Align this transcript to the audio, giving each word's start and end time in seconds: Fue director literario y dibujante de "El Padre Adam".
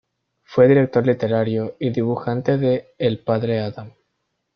Fue 0.43 0.67
director 0.67 1.05
literario 1.05 1.75
y 1.79 1.91
dibujante 1.91 2.57
de 2.57 2.95
"El 2.97 3.19
Padre 3.19 3.59
Adam". 3.59 3.93